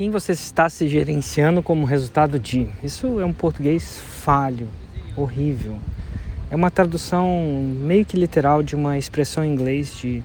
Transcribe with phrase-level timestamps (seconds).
[0.00, 2.66] Quem você está se gerenciando como resultado de?
[2.82, 4.66] Isso é um português falho,
[5.14, 5.76] horrível.
[6.50, 7.38] É uma tradução
[7.78, 10.22] meio que literal de uma expressão em inglês de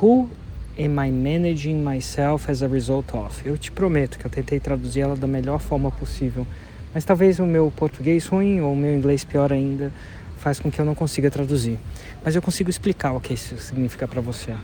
[0.00, 0.30] Who
[0.78, 3.46] am I managing myself as a result of?
[3.46, 6.46] Eu te prometo que eu tentei traduzir ela da melhor forma possível,
[6.94, 9.92] mas talvez o meu português ruim ou o meu inglês pior ainda
[10.38, 11.78] faz com que eu não consiga traduzir.
[12.24, 14.54] Mas eu consigo explicar o que isso significa para você.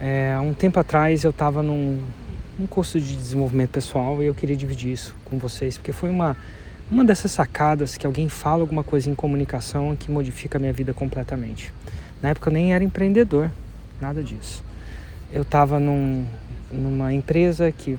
[0.00, 2.02] É, um tempo atrás eu estava num,
[2.58, 6.36] num curso de desenvolvimento pessoal e eu queria dividir isso com vocês, porque foi uma,
[6.90, 10.94] uma dessas sacadas que alguém fala alguma coisa em comunicação que modifica a minha vida
[10.94, 11.72] completamente.
[12.22, 13.50] Na época eu nem era empreendedor,
[14.00, 14.62] nada disso.
[15.32, 16.26] Eu estava num,
[16.70, 17.98] numa empresa que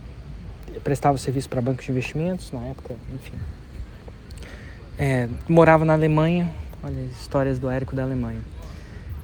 [0.84, 3.34] prestava serviço para bancos de investimentos na época, enfim.
[4.98, 6.50] É, morava na Alemanha,
[6.82, 8.40] olha as histórias do Érico da Alemanha.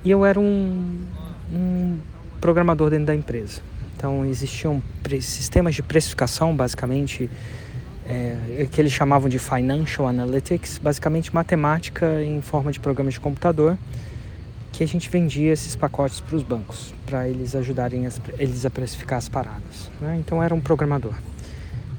[0.03, 1.05] E eu era um,
[1.53, 2.00] um
[2.41, 3.61] programador dentro da empresa.
[4.02, 4.82] Então existiam
[5.22, 7.30] sistemas de precificação, basicamente,
[8.04, 13.78] é, que eles chamavam de Financial Analytics, basicamente matemática em forma de programas de computador,
[14.72, 18.72] que a gente vendia esses pacotes para os bancos, para eles ajudarem as, eles a
[18.72, 19.92] precificar as paradas.
[20.02, 20.18] Né?
[20.20, 21.14] Então era um programador.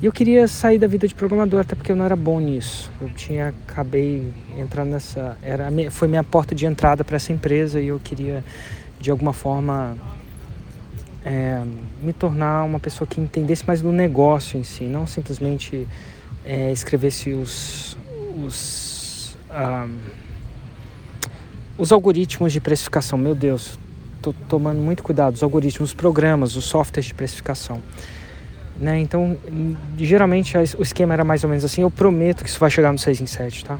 [0.00, 2.90] E eu queria sair da vida de programador, até porque eu não era bom nisso.
[3.00, 7.86] Eu tinha acabei entrando nessa, era foi minha porta de entrada para essa empresa e
[7.86, 8.42] eu queria
[8.98, 9.96] de alguma forma
[11.24, 11.62] é,
[12.02, 15.86] me tornar uma pessoa que entendesse mais do negócio em si, não simplesmente
[16.44, 17.96] é, escrevesse os
[18.36, 19.98] os, um,
[21.78, 23.18] os algoritmos de precificação.
[23.18, 23.78] Meu Deus,
[24.16, 25.34] estou tomando muito cuidado.
[25.34, 27.82] Os algoritmos, os programas, os softwares de precificação.
[28.78, 28.98] Né?
[29.00, 29.36] Então,
[29.98, 31.82] geralmente o esquema era mais ou menos assim.
[31.82, 33.78] Eu prometo que isso vai chegar no 6 em 7, tá?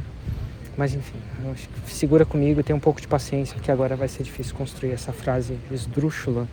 [0.77, 1.19] Mas enfim,
[1.87, 5.59] segura comigo, tenha um pouco de paciência, porque agora vai ser difícil construir essa frase
[5.71, 6.49] esdrúxula.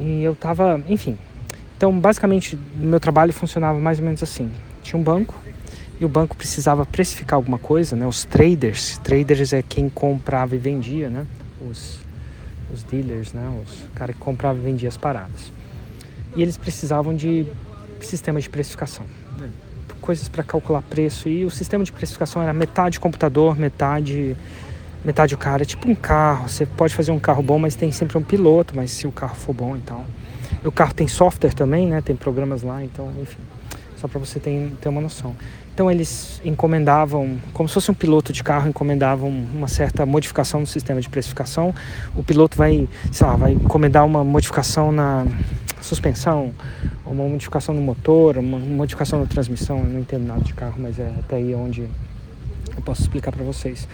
[0.00, 1.18] E eu tava, enfim.
[1.76, 4.50] Então, basicamente, meu trabalho funcionava mais ou menos assim.
[4.82, 5.34] Tinha um banco
[6.00, 8.06] e o banco precisava precificar alguma coisa, né?
[8.06, 11.26] Os traders, traders é quem comprava e vendia, né?
[11.70, 11.98] Os,
[12.72, 13.62] os dealers, né?
[13.64, 15.52] Os cara que comprava e vendia as paradas
[16.36, 17.46] e eles precisavam de
[18.00, 19.04] sistemas de precificação,
[20.00, 24.36] coisas para calcular preço e o sistema de precificação era metade computador, metade
[25.04, 26.48] metade o cara, é tipo um carro.
[26.48, 29.34] Você pode fazer um carro bom, mas tem sempre um piloto, mas se o carro
[29.34, 30.04] for bom, então.
[30.64, 32.00] O carro tem software também, né?
[32.00, 33.38] Tem programas lá, então, enfim.
[33.96, 35.34] Só para você ter, ter uma noção.
[35.72, 40.66] Então eles encomendavam, como se fosse um piloto de carro, encomendavam uma certa modificação no
[40.66, 41.74] sistema de precificação.
[42.14, 45.26] O piloto vai, sei lá, vai encomendar uma modificação na
[45.80, 46.52] suspensão,
[47.06, 49.78] uma modificação no motor, uma modificação na transmissão.
[49.78, 51.82] Eu não entendo nada de carro, mas é até aí onde
[52.76, 53.88] eu posso explicar para vocês.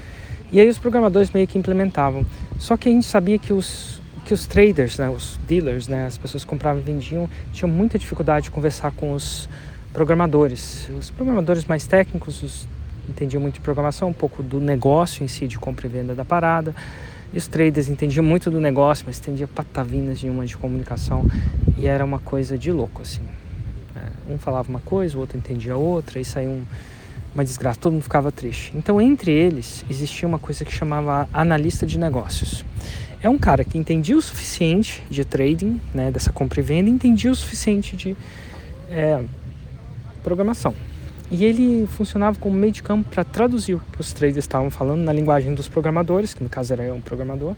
[0.53, 2.25] E aí os programadores meio que implementavam.
[2.59, 3.97] Só que a gente sabia que os
[4.27, 7.97] que os traders, né, os dealers, né, as pessoas que compravam e vendiam, tinham muita
[7.97, 9.49] dificuldade de conversar com os
[9.93, 10.89] programadores.
[10.99, 12.69] Os programadores mais técnicos os,
[13.09, 16.25] entendiam muito de programação, um pouco do negócio em si, de compra e venda da
[16.25, 16.75] parada.
[17.33, 21.25] E os traders entendiam muito do negócio, mas entendiam patavinas de uma de comunicação
[21.78, 23.23] e era uma coisa de louco, assim.
[23.95, 26.65] É, um falava uma coisa, o outro entendia outra, e saiu um,
[27.36, 28.72] uma desgraça, todo mundo ficava triste.
[28.74, 32.64] Então, entre eles, existia uma coisa que chamava analista de negócios.
[33.22, 37.30] É um cara que entendia o suficiente de trading, né, dessa compra e venda, entendia
[37.30, 38.16] o suficiente de
[38.88, 39.22] é,
[40.22, 40.74] programação.
[41.30, 45.03] E ele funcionava como meio de campo para traduzir o que os traders estavam falando
[45.03, 47.54] na linguagem dos programadores, que no caso era um programador.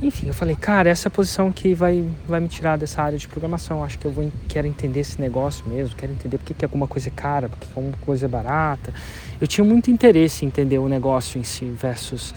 [0.00, 3.18] Enfim, eu falei, cara, essa é a posição que vai, vai me tirar dessa área
[3.18, 3.84] de programação.
[3.84, 6.88] Acho que eu vou, quero entender esse negócio mesmo, quero entender por que, que alguma
[6.88, 8.92] coisa é cara, por que, que alguma coisa é barata.
[9.40, 12.34] Eu tinha muito interesse em entender o negócio em si versus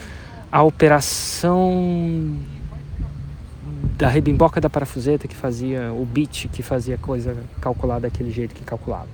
[0.51, 2.37] a operação
[3.97, 8.53] da rebimboca da parafuseta que fazia, o bit que fazia a coisa calcular daquele jeito
[8.53, 9.07] que calculava.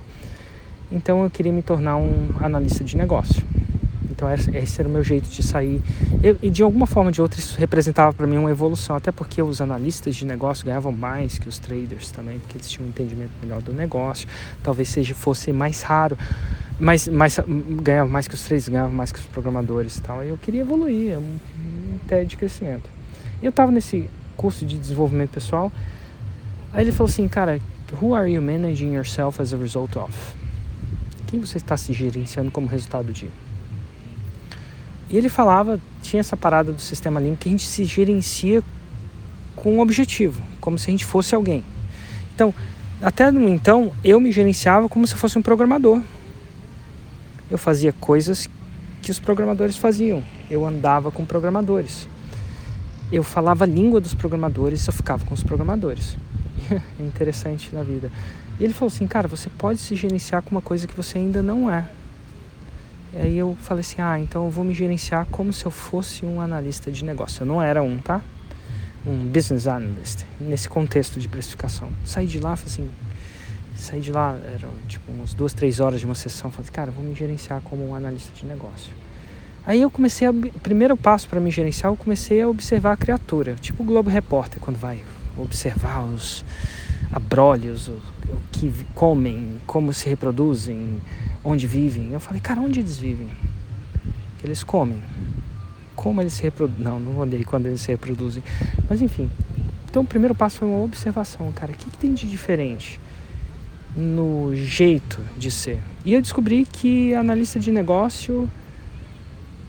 [0.90, 3.42] Então eu queria me tornar um analista de negócio.
[4.22, 5.82] Então esse era o meu jeito de sair.
[6.22, 9.10] Eu, e de alguma forma ou de outra isso representava para mim uma evolução, até
[9.10, 12.90] porque os analistas de negócio ganhavam mais que os traders também, porque eles tinham um
[12.90, 14.28] entendimento melhor do negócio.
[14.62, 16.16] Talvez seja fosse mais raro,
[16.78, 17.40] mas, mas
[17.82, 20.24] ganhavam mais que os traders, ganhavam mais que os programadores e tal.
[20.24, 22.88] E eu queria evoluir, um, um TED de crescimento.
[23.42, 25.72] Eu estava nesse curso de desenvolvimento pessoal.
[26.72, 27.60] Aí ele falou assim, cara,
[28.00, 30.12] who are you managing yourself as a result of?
[31.26, 33.28] Quem você está se gerenciando como resultado de?
[35.12, 38.62] E ele falava, tinha essa parada do sistema limpo que a gente se gerencia
[39.54, 41.62] com um objetivo, como se a gente fosse alguém.
[42.34, 42.54] Então,
[43.00, 46.00] até no então, eu me gerenciava como se fosse um programador.
[47.50, 48.48] Eu fazia coisas
[49.02, 50.24] que os programadores faziam.
[50.50, 52.08] Eu andava com programadores.
[53.10, 56.16] Eu falava a língua dos programadores, eu ficava com os programadores.
[56.72, 58.10] é interessante na vida.
[58.58, 61.42] E ele falou assim, cara, você pode se gerenciar com uma coisa que você ainda
[61.42, 61.86] não é.
[63.14, 66.40] Aí eu falei assim, ah, então eu vou me gerenciar como se eu fosse um
[66.40, 67.42] analista de negócio.
[67.42, 68.22] Eu não era um, tá?
[69.06, 71.90] Um business analyst, nesse contexto de precificação.
[72.04, 72.90] Saí de lá, falei assim,
[73.76, 77.04] saí de lá, eram tipo umas duas, três horas de uma sessão, falei, cara, vou
[77.04, 78.92] me gerenciar como um analista de negócio.
[79.66, 80.32] Aí eu comecei a,
[80.62, 84.58] primeiro passo para me gerenciar, eu comecei a observar a criatura, tipo o Globo Repórter,
[84.60, 85.02] quando vai
[85.36, 86.44] observar os
[87.12, 91.00] abrolhos, o, o que comem, como se reproduzem,
[91.44, 92.12] onde vivem.
[92.12, 93.28] Eu falei, cara, onde eles vivem?
[94.42, 95.02] Eles comem.
[95.94, 96.84] Como eles se reproduzem?
[96.84, 98.42] Não, não olhei quando eles se reproduzem.
[98.88, 99.30] Mas enfim.
[99.88, 101.72] Então o primeiro passo foi uma observação, cara.
[101.72, 102.98] O que, que tem de diferente
[103.94, 105.80] no jeito de ser?
[106.04, 108.50] E eu descobri que analista de negócio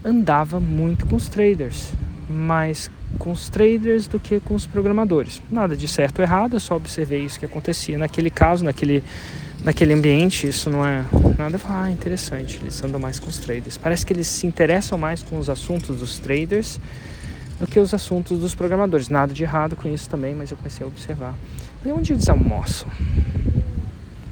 [0.03, 1.91] andava muito com os traders,
[2.29, 5.41] mais com os traders do que com os programadores.
[5.49, 9.03] Nada de certo ou errado, eu só observei isso que acontecia naquele caso, naquele,
[9.63, 10.47] naquele ambiente.
[10.47, 11.05] Isso não é
[11.37, 11.59] nada.
[11.65, 13.77] Ah, interessante, eles andam mais com os traders.
[13.77, 16.79] Parece que eles se interessam mais com os assuntos dos traders
[17.59, 19.09] do que os assuntos dos programadores.
[19.09, 21.35] Nada de errado com isso também, mas eu comecei a observar.
[21.85, 22.87] E onde eles almoçam?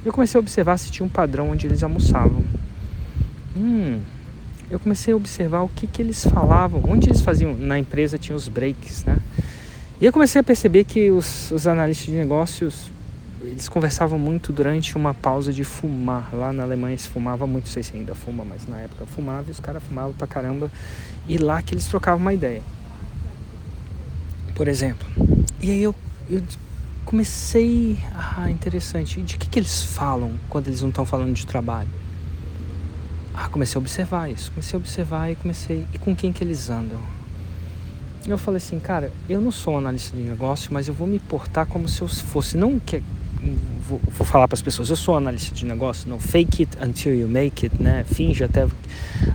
[0.04, 2.44] Eu comecei a observar se tinha um padrão onde eles almoçavam.
[3.56, 4.00] Hum,
[4.72, 8.34] eu comecei a observar o que, que eles falavam, onde eles faziam, na empresa tinha
[8.34, 9.18] os breaks, né?
[10.00, 12.90] E eu comecei a perceber que os, os analistas de negócios,
[13.42, 16.30] eles conversavam muito durante uma pausa de fumar.
[16.32, 19.44] Lá na Alemanha se fumava muito, não sei se ainda fuma, mas na época fumava
[19.48, 20.72] e os caras fumavam pra caramba.
[21.28, 22.62] E lá que eles trocavam uma ideia.
[24.54, 25.06] Por exemplo.
[25.60, 25.94] E aí eu,
[26.30, 26.42] eu
[27.04, 27.98] comecei.
[28.14, 29.20] Ah, interessante.
[29.20, 32.01] De que, que eles falam quando eles não estão falando de trabalho?
[33.34, 35.86] Ah, comecei a observar isso, comecei a observar e comecei.
[35.92, 37.00] E com quem que eles andam?
[38.26, 41.18] Eu falei assim, cara, eu não sou um analista de negócio, mas eu vou me
[41.18, 42.56] portar como se eu fosse.
[42.56, 43.02] Não que.
[43.88, 47.12] Vou, vou falar para as pessoas, eu sou analista de negócio, não fake it until
[47.12, 48.04] you make it, né?
[48.04, 48.68] Finge até,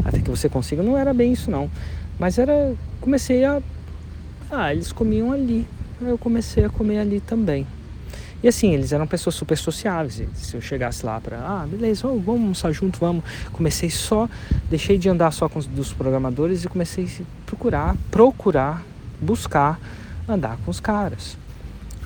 [0.06, 0.82] até que você consiga.
[0.82, 1.70] Não era bem isso, não.
[2.18, 2.74] Mas era.
[3.02, 3.62] Comecei a.
[4.50, 5.68] Ah, eles comiam ali.
[6.00, 7.66] Eu comecei a comer ali também.
[8.42, 10.22] E assim, eles eram pessoas super sociáveis.
[10.36, 13.24] Se eu chegasse lá para, ah, beleza, vamos almoçar junto, vamos.
[13.52, 14.30] Comecei só,
[14.70, 18.84] deixei de andar só com os dos programadores e comecei a procurar, procurar,
[19.20, 19.80] buscar
[20.28, 21.38] andar com os caras.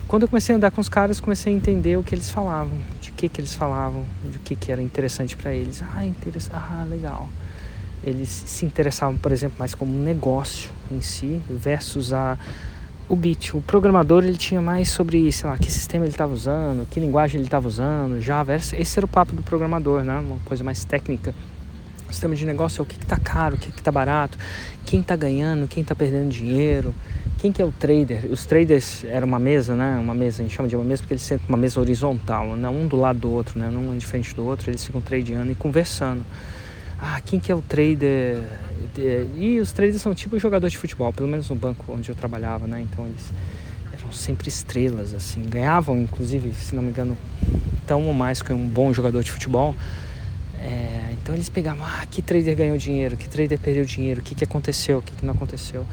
[0.07, 2.77] Quando eu comecei a andar com os caras, comecei a entender o que eles falavam,
[2.99, 5.83] de que que eles falavam, de que que era interessante para eles.
[5.95, 7.29] Ah, interessante, ah, legal.
[8.03, 12.37] Eles se interessavam, por exemplo, mais como um negócio em si versus a
[13.11, 13.55] o bit.
[13.57, 17.39] O programador ele tinha mais sobre, sei lá, que sistema ele estava usando, que linguagem
[17.39, 18.55] ele estava usando, Java.
[18.55, 20.17] Esse era o papo do programador, né?
[20.17, 21.35] Uma coisa mais técnica.
[22.07, 24.37] O sistema de negócio é o que está caro, o que está barato,
[24.85, 26.95] quem está ganhando, quem está perdendo dinheiro,
[27.37, 28.31] quem que é o trader.
[28.31, 29.97] Os traders era uma mesa, né?
[30.01, 32.69] Uma mesa, a gente chama de uma mesa porque eles sentam uma mesa horizontal, né?
[32.69, 33.67] um do lado do outro, né?
[33.67, 36.23] Um de frente do outro, eles ficam tradeando e conversando.
[37.01, 38.43] Ah, quem que é o trader
[39.35, 42.67] e os traders são tipo jogador de futebol, pelo menos no banco onde eu trabalhava,
[42.67, 42.81] né?
[42.81, 43.31] Então eles
[43.91, 45.41] eram sempre estrelas, assim.
[45.43, 47.17] Ganhavam, inclusive, se não me engano,
[47.87, 49.75] tão ou mais que um bom jogador de futebol.
[50.59, 54.35] É, então eles pegavam, ah, que trader ganhou dinheiro, que trader perdeu dinheiro, o que,
[54.35, 55.85] que aconteceu, o que, que não aconteceu.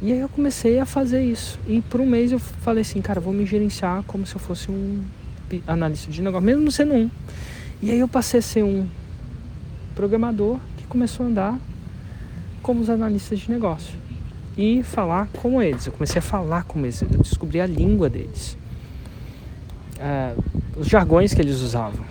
[0.00, 1.58] E aí eu comecei a fazer isso.
[1.66, 4.70] E por um mês eu falei assim, cara, vou me gerenciar como se eu fosse
[4.70, 5.02] um
[5.66, 7.10] analista de negócio, mesmo sendo um.
[7.82, 8.86] E aí eu passei a ser um
[9.94, 11.58] programador que começou a andar
[12.62, 13.94] como os analistas de negócio
[14.56, 15.86] e falar como eles.
[15.86, 18.56] Eu comecei a falar como eles, eu descobri a língua deles,
[19.96, 20.42] uh,
[20.76, 22.04] os jargões que eles usavam,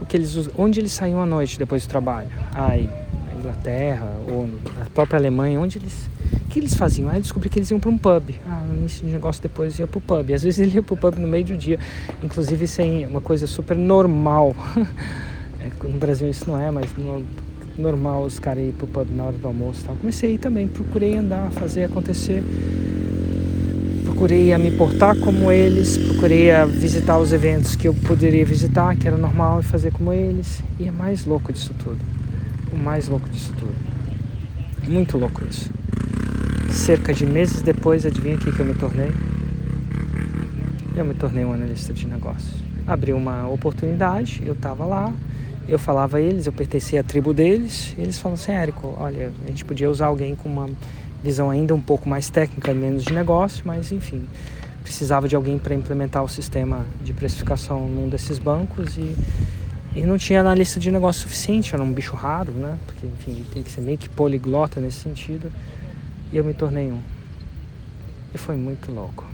[0.00, 2.28] o que eles, onde eles saíam à noite depois do trabalho.
[2.52, 2.90] Ai,
[3.26, 4.48] na Inglaterra ou
[4.78, 6.08] na própria Alemanha, onde eles,
[6.50, 7.08] que eles faziam?
[7.08, 8.34] Aí eu descobri que eles iam para um pub.
[8.48, 10.32] Ah, no início negócio depois ia para o pub.
[10.32, 11.78] Às vezes ele ia para o pub no meio do dia,
[12.22, 14.54] inclusive sem uma coisa super normal.
[15.88, 17.22] No Brasil isso não é, mas no,
[17.76, 19.96] normal os caras ir pro pub na hora do almoço e tal.
[19.96, 22.42] Comecei a ir também, procurei andar, fazer acontecer.
[24.04, 28.96] Procurei a me portar como eles, procurei a visitar os eventos que eu poderia visitar,
[28.96, 30.62] que era normal, e fazer como eles.
[30.78, 31.98] E é mais louco disso tudo.
[32.72, 33.74] O mais louco disso tudo.
[34.88, 35.70] Muito louco isso.
[36.70, 39.10] Cerca de meses depois, adivinha o que eu me tornei?
[40.96, 42.62] Eu me tornei um analista de negócios.
[42.86, 45.12] Abri uma oportunidade, eu estava lá,
[45.66, 49.32] eu falava a eles, eu pertencia à tribo deles, e eles falavam assim, Érico, olha,
[49.44, 50.68] a gente podia usar alguém com uma
[51.22, 54.26] visão ainda um pouco mais técnica, menos de negócio, mas enfim,
[54.82, 59.16] precisava de alguém para implementar o sistema de precificação num desses bancos e,
[59.96, 62.78] e não tinha analista de negócio suficiente, era um bicho raro, né?
[62.84, 65.50] Porque, enfim, tem que ser meio que poliglota nesse sentido.
[66.30, 67.00] E eu me tornei um.
[68.34, 69.24] E foi muito louco.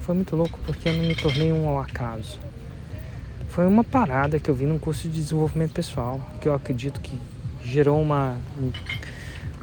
[0.00, 2.38] foi muito louco porque eu não me tornei um ao acaso.
[3.52, 7.20] Foi uma parada que eu vi num curso de desenvolvimento pessoal, que eu acredito que
[7.62, 8.38] gerou uma,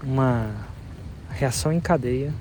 [0.03, 0.51] uma
[1.31, 2.31] reação em cadeia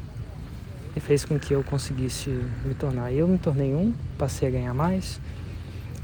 [0.94, 2.28] e fez com que eu conseguisse
[2.66, 3.14] me tornar.
[3.14, 5.18] Eu me tornei um, passei a ganhar mais.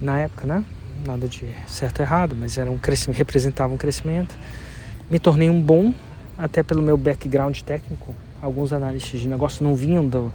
[0.01, 0.65] Na época, né?
[1.05, 4.35] Nada de certo ou errado, mas era um crescimento, representava um crescimento.
[5.11, 5.93] Me tornei um bom,
[6.39, 8.15] até pelo meu background técnico.
[8.41, 10.33] Alguns analistas de negócio não vinham do,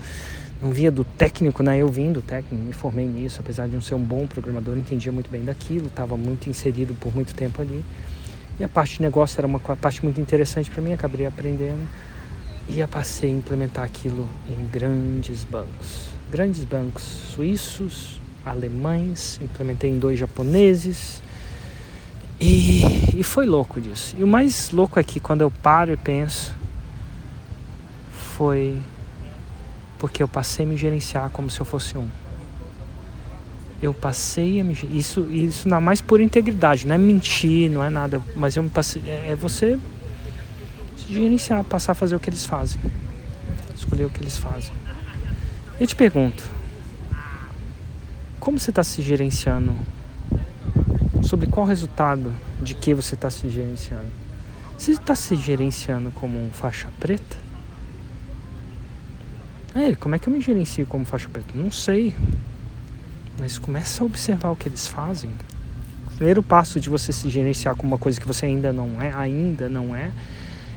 [0.61, 1.77] não via do técnico, né?
[1.77, 5.11] Eu vim do técnico, me formei nisso, apesar de não ser um bom programador, entendia
[5.11, 7.83] muito bem daquilo, estava muito inserido por muito tempo ali.
[8.59, 11.87] E a parte de negócio era uma parte muito interessante para mim, acabei aprendendo
[12.67, 16.09] e passei a implementar aquilo em grandes bancos.
[16.29, 21.23] Grandes bancos suíços, alemães, implementei em dois japoneses.
[22.39, 24.15] E, e foi louco disso.
[24.17, 26.53] E o mais louco aqui, quando eu paro e penso,
[28.11, 28.77] foi
[29.99, 32.07] porque eu passei a me gerenciar como se eu fosse um.
[33.81, 37.89] Eu passei a me isso isso não mais por integridade, não é mentir, não é
[37.89, 39.77] nada, mas eu me passei é, é você
[40.97, 42.79] se gerenciar, passar a fazer o que eles fazem,
[43.75, 44.73] escolher o que eles fazem.
[45.79, 46.43] Eu te pergunto,
[48.39, 49.75] como você está se gerenciando?
[51.23, 54.07] Sobre qual resultado de que você está se gerenciando?
[54.77, 57.48] Você está se gerenciando como um faixa preta?
[59.79, 61.53] É, como é que eu me gerencio como faixa preta?
[61.55, 62.13] Não sei.
[63.39, 65.29] Mas começa a observar o que eles fazem.
[66.07, 69.13] O primeiro passo de você se gerenciar como uma coisa que você ainda não é,
[69.13, 70.11] ainda não é,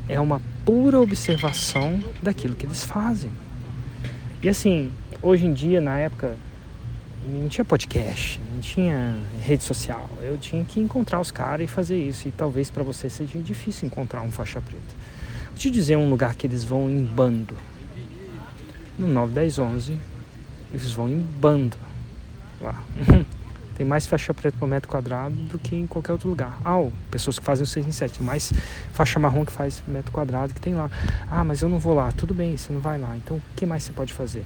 [0.09, 3.33] é uma pura observação daquilo que eles fazem.
[4.41, 6.37] E assim, hoje em dia, na época,
[7.27, 10.09] não tinha podcast, não tinha rede social.
[10.23, 12.29] Eu tinha que encontrar os caras e fazer isso.
[12.29, 14.95] E talvez para você seja difícil encontrar um faixa preta.
[15.49, 17.57] Vou te dizer um lugar que eles vão em bando
[18.99, 19.99] no 9, 10, 11,
[20.73, 21.77] eles vão em bando
[22.61, 22.83] lá.
[23.77, 26.59] Tem mais faixa preta por metro quadrado do que em qualquer outro lugar.
[26.65, 28.53] Ah, pessoas que fazem o 6 em 7, tem mais
[28.93, 30.91] faixa marrom que faz metro quadrado que tem lá.
[31.31, 32.13] Ah, mas eu não vou lá.
[32.13, 33.17] Tudo bem, você não vai lá.
[33.17, 34.45] Então, o que mais você pode fazer?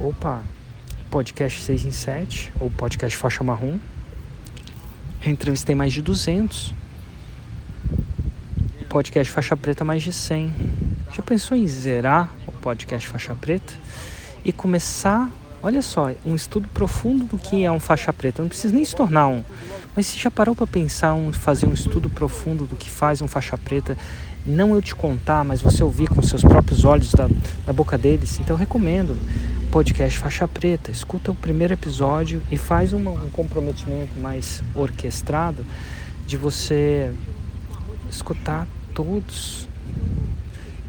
[0.00, 0.42] Opa,
[1.10, 3.78] podcast 6 em 7 ou podcast faixa marrom.
[5.24, 6.74] Eu entrevistei mais de 200.
[8.88, 10.52] Podcast faixa preta mais de 100.
[11.14, 12.30] Já pensou em zerar
[12.62, 13.74] podcast faixa preta?
[14.44, 15.30] e começar,
[15.62, 18.42] olha só, um estudo profundo do que é um faixa preta.
[18.42, 19.44] Não precisa nem se tornar um,
[19.94, 23.28] mas se já parou para pensar um, fazer um estudo profundo do que faz um
[23.28, 23.96] faixa preta,
[24.44, 27.28] não eu te contar, mas você ouvir com seus próprios olhos da,
[27.64, 28.40] da boca deles.
[28.40, 29.16] Então recomendo
[29.70, 30.90] podcast Faixa Preta.
[30.90, 35.64] Escuta o primeiro episódio e faz um, um comprometimento mais orquestrado
[36.26, 37.12] de você
[38.10, 39.68] escutar todos,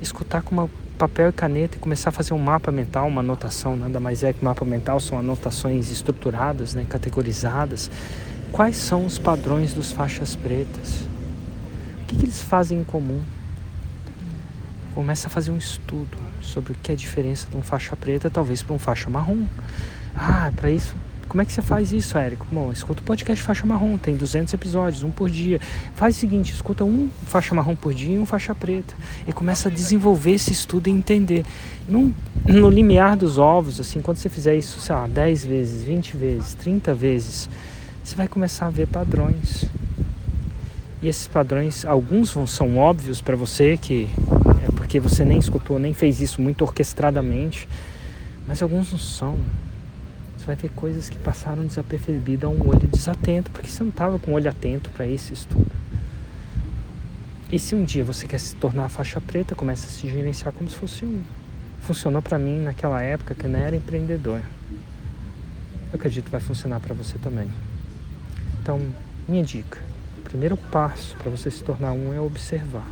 [0.01, 3.75] escutar com uma papel e caneta e começar a fazer um mapa mental, uma anotação,
[3.75, 7.89] nada mais é que mapa mental, são anotações estruturadas, né, categorizadas.
[8.51, 11.01] Quais são os padrões dos faixas pretas?
[12.01, 13.21] O que, que eles fazem em comum?
[14.93, 18.29] Começa a fazer um estudo sobre o que é a diferença de um faixa preta,
[18.29, 19.45] talvez para um faixa marrom.
[20.15, 20.95] Ah, para isso
[21.33, 22.45] como é que você faz isso, Érico?
[22.51, 25.59] Bom, escuta o podcast Faixa Marrom, tem 200 episódios, um por dia.
[25.95, 28.93] Faz o seguinte, escuta um faixa marrom por dia e um faixa preta.
[29.27, 31.43] E começa a desenvolver esse estudo e entender.
[31.89, 32.13] Num,
[32.45, 36.53] no limiar dos ovos, assim, quando você fizer isso, sei lá, 10 vezes, 20 vezes,
[36.53, 37.49] 30 vezes,
[38.03, 39.65] você vai começar a ver padrões.
[41.01, 44.07] E esses padrões, alguns são óbvios para você, que
[44.67, 47.67] é porque você nem escutou, nem fez isso muito orquestradamente,
[48.47, 49.39] mas alguns não são
[50.43, 54.19] você vai ver coisas que passaram desapercebidas a um olho desatento, porque você não estava
[54.19, 55.71] com o olho atento para esse estudo.
[57.49, 60.69] E se um dia você quer se tornar faixa preta, começa a se gerenciar como
[60.69, 61.23] se fosse um.
[61.81, 64.41] Funcionou para mim naquela época que não era empreendedor.
[65.91, 67.49] Eu acredito que vai funcionar para você também.
[68.61, 68.81] Então,
[69.27, 69.79] minha dica:
[70.17, 72.87] o primeiro passo para você se tornar um é observar.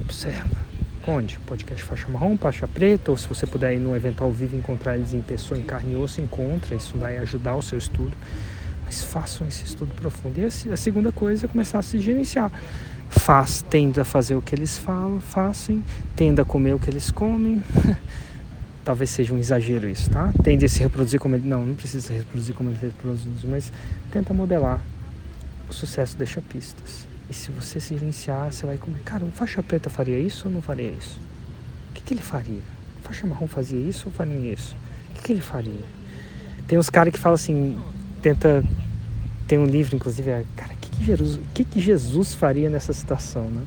[0.00, 0.69] Observa
[1.06, 1.38] Onde?
[1.46, 4.96] Podcast Faixa Marrom, Faixa Preta, ou se você puder ir no evento ao vivo encontrar
[4.96, 8.12] eles em pessoa, em carne e osso, encontra, isso vai ajudar o seu estudo.
[8.84, 10.38] Mas façam esse estudo profundo.
[10.38, 12.52] E a segunda coisa é começar a se gerenciar.
[13.08, 15.82] Faz, tenda a fazer o que eles falam, façam,
[16.14, 17.62] tenda a comer o que eles comem.
[18.84, 20.32] Talvez seja um exagero isso, tá?
[20.42, 21.48] Tende a se reproduzir como ele.
[21.48, 23.72] Não, não precisa reproduzir como ele reproduz, mas
[24.10, 24.80] tenta modelar.
[25.68, 27.09] O sucesso deixa pistas.
[27.30, 28.98] E se você se silenciar, você vai comer.
[29.04, 31.16] Cara, um faixa preta faria isso ou não faria isso?
[31.90, 32.58] O que, que ele faria?
[32.98, 34.74] O faixa marrom fazia isso ou faria isso?
[35.10, 35.84] O que, que ele faria?
[36.66, 37.78] Tem uns caras que falam assim,
[38.20, 38.64] tenta.
[39.46, 42.92] Tem um livro, inclusive, é, cara, o que, que, Jesus, que, que Jesus faria nessa
[42.92, 43.62] situação, né?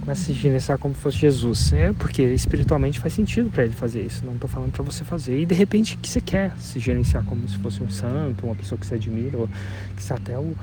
[0.00, 1.72] Começa a se gerenciar como se fosse Jesus.
[1.72, 4.24] É porque espiritualmente faz sentido para ele fazer isso.
[4.24, 5.40] Não estou falando para você fazer.
[5.40, 8.76] E de repente que você quer se gerenciar como se fosse um santo, uma pessoa
[8.76, 9.48] que você admira, ou
[9.94, 10.56] que você até o,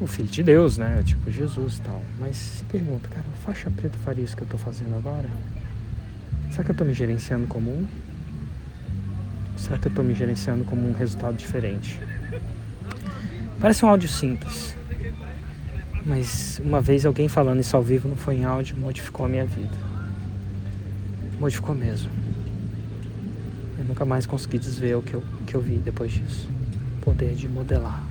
[0.00, 1.02] o filho de Deus, né?
[1.04, 2.02] Tipo Jesus e tal.
[2.18, 5.28] Mas se pergunta, cara, faixa preta faria isso que eu estou fazendo agora?
[6.50, 7.86] Será que eu estou me gerenciando como um?
[9.56, 11.98] Será que eu estou me gerenciando como um resultado diferente?
[13.60, 14.76] Parece um áudio simples.
[16.04, 19.46] Mas uma vez alguém falando isso ao vivo, não foi em áudio, modificou a minha
[19.46, 19.74] vida.
[21.40, 22.10] Modificou mesmo.
[23.78, 26.48] Eu nunca mais consegui desver o que eu, que eu vi depois disso.
[27.00, 28.04] Poder de modelar.